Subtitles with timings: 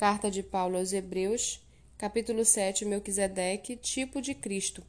[0.00, 1.60] Carta de Paulo aos Hebreus,
[1.98, 4.82] capítulo 7, Melquisedeque, tipo de Cristo.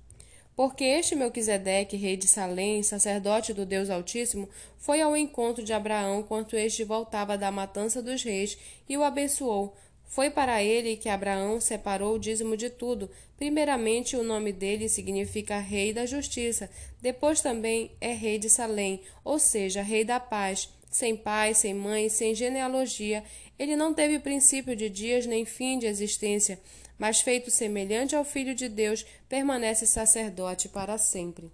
[0.56, 4.48] Porque este Melquisedeque, rei de Salém, sacerdote do Deus Altíssimo,
[4.78, 8.58] foi ao encontro de Abraão quando este voltava da matança dos reis
[8.88, 9.76] e o abençoou.
[10.06, 13.10] Foi para ele que Abraão separou o dízimo de tudo.
[13.36, 16.70] Primeiramente, o nome dele significa Rei da Justiça,
[17.02, 22.10] depois também é Rei de Salém, ou seja, Rei da Paz sem pai, sem mãe,
[22.10, 23.24] sem genealogia,
[23.58, 26.60] ele não teve princípio de dias nem fim de existência,
[27.00, 31.50] mas feito semelhante ao Filho de Deus, permanece sacerdote para sempre.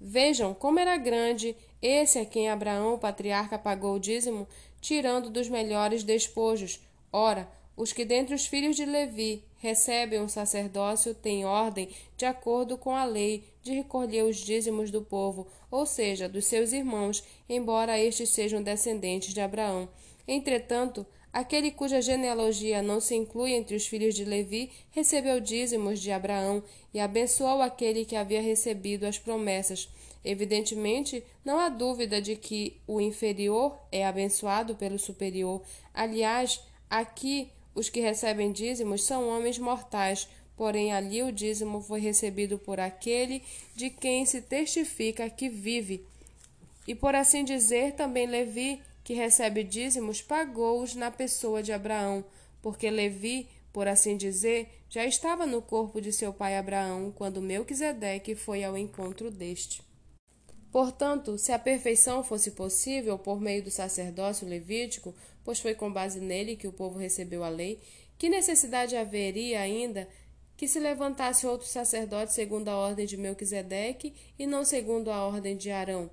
[0.00, 4.48] Vejam como era grande esse a quem Abraão, o patriarca, pagou o dízimo,
[4.80, 6.80] tirando dos melhores despojos.
[7.12, 7.46] Ora,
[7.80, 12.94] os que dentre os filhos de Levi recebem o sacerdócio têm ordem, de acordo com
[12.94, 18.28] a lei, de recolher os dízimos do povo, ou seja, dos seus irmãos, embora estes
[18.28, 19.88] sejam descendentes de Abraão.
[20.28, 26.12] Entretanto, aquele cuja genealogia não se inclui entre os filhos de Levi recebeu dízimos de
[26.12, 29.88] Abraão e abençoou aquele que havia recebido as promessas.
[30.22, 35.62] Evidentemente, não há dúvida de que o inferior é abençoado pelo superior.
[35.94, 42.58] Aliás, aqui os que recebem dízimos são homens mortais, porém ali o dízimo foi recebido
[42.58, 43.42] por aquele
[43.74, 46.04] de quem se testifica que vive.
[46.86, 52.24] E por assim dizer, também Levi, que recebe dízimos, pagou-os na pessoa de Abraão,
[52.60, 58.34] porque Levi, por assim dizer, já estava no corpo de seu pai Abraão quando Melquisedeque
[58.34, 59.89] foi ao encontro deste.
[60.70, 66.20] Portanto, se a perfeição fosse possível por meio do sacerdócio levítico, pois foi com base
[66.20, 67.80] nele que o povo recebeu a lei,
[68.16, 70.08] que necessidade haveria ainda
[70.56, 75.56] que se levantasse outro sacerdote segundo a ordem de Melquisedeque e não segundo a ordem
[75.56, 76.08] de Arão?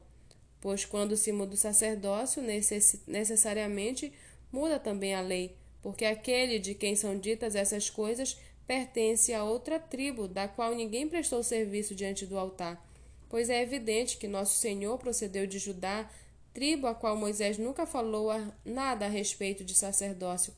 [0.60, 4.12] Pois quando se muda o sacerdócio, necess necessariamente
[4.52, 9.80] muda também a lei, porque aquele de quem são ditas essas coisas pertence a outra
[9.80, 12.82] tribo, da qual ninguém prestou serviço diante do altar
[13.30, 16.10] pois é evidente que nosso Senhor procedeu de Judá,
[16.54, 18.30] tribo a qual Moisés nunca falou
[18.66, 20.54] nada a respeito de sacerdócio.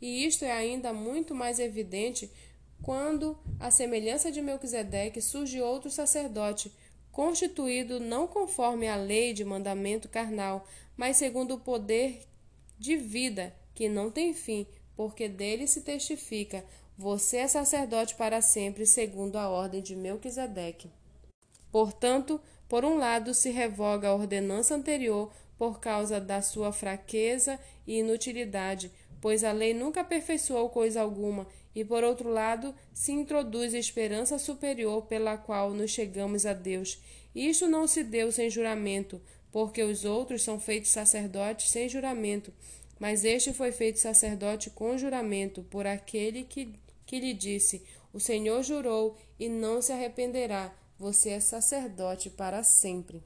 [0.00, 2.30] E isto é ainda muito mais evidente
[2.82, 6.72] quando, à semelhança de Melquisedeque, surge outro sacerdote,
[7.10, 12.22] constituído não conforme a lei de mandamento carnal, mas segundo o poder
[12.78, 16.64] de vida que não tem fim, porque dele se testifica:
[16.96, 20.90] você é sacerdote para sempre, segundo a ordem de Melquisedeque.
[21.70, 27.98] Portanto, por um lado, se revoga a ordenança anterior por causa da sua fraqueza e
[27.98, 34.38] inutilidade, pois a lei nunca aperfeiçoou coisa alguma, e por outro lado, se introduz esperança
[34.38, 37.00] superior pela qual nos chegamos a Deus.
[37.34, 39.20] Isto não se deu sem juramento,
[39.50, 42.52] porque os outros são feitos sacerdotes sem juramento,
[42.98, 46.74] mas este foi feito sacerdote com juramento por aquele que,
[47.06, 53.22] que lhe disse: O Senhor jurou e não se arrependerá você é sacerdote para sempre.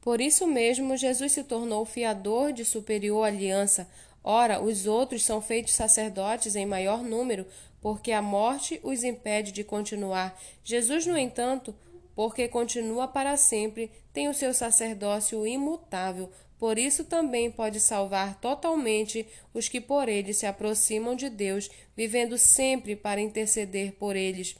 [0.00, 3.88] Por isso mesmo, Jesus se tornou fiador de superior aliança.
[4.22, 7.46] Ora, os outros são feitos sacerdotes em maior número,
[7.80, 10.40] porque a morte os impede de continuar.
[10.64, 11.74] Jesus, no entanto,
[12.14, 16.30] porque continua para sempre, tem o seu sacerdócio imutável.
[16.58, 22.38] Por isso também pode salvar totalmente os que por ele se aproximam de Deus, vivendo
[22.38, 24.56] sempre para interceder por eles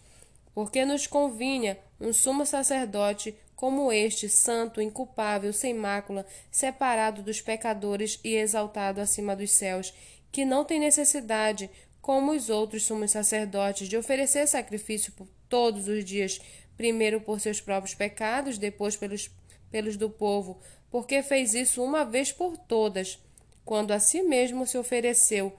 [0.56, 8.18] porque nos convinha um sumo sacerdote como este, santo, inculpável, sem mácula, separado dos pecadores
[8.24, 9.92] e exaltado acima dos céus,
[10.32, 11.68] que não tem necessidade,
[12.00, 16.40] como os outros sumos sacerdotes, de oferecer sacrifício por todos os dias,
[16.74, 19.30] primeiro por seus próprios pecados, depois pelos,
[19.70, 20.58] pelos do povo,
[20.90, 23.18] porque fez isso uma vez por todas,
[23.62, 25.54] quando a si mesmo se ofereceu,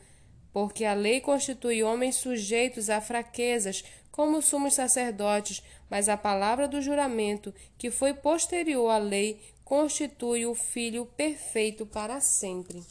[0.57, 6.81] porque a lei constitui homens sujeitos a fraquezas, como sumos sacerdotes, mas a palavra do
[6.81, 12.81] juramento, que foi posterior à lei, constitui o Filho perfeito para sempre.